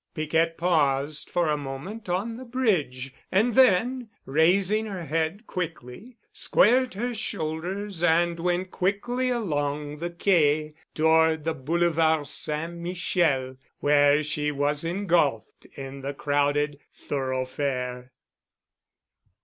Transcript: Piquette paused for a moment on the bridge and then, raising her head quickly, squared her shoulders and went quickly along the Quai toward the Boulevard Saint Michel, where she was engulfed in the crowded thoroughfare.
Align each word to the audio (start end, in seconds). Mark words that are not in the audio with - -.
Piquette 0.15 0.57
paused 0.57 1.29
for 1.29 1.47
a 1.47 1.55
moment 1.55 2.09
on 2.09 2.35
the 2.35 2.43
bridge 2.43 3.13
and 3.31 3.53
then, 3.53 4.09
raising 4.25 4.87
her 4.87 5.05
head 5.05 5.45
quickly, 5.45 6.15
squared 6.33 6.95
her 6.95 7.13
shoulders 7.13 8.01
and 8.01 8.39
went 8.39 8.71
quickly 8.71 9.29
along 9.29 9.97
the 9.99 10.09
Quai 10.09 10.73
toward 10.95 11.43
the 11.43 11.53
Boulevard 11.53 12.25
Saint 12.27 12.77
Michel, 12.77 13.57
where 13.77 14.23
she 14.23 14.51
was 14.51 14.83
engulfed 14.83 15.67
in 15.75 16.01
the 16.01 16.15
crowded 16.15 16.79
thoroughfare. 16.95 18.11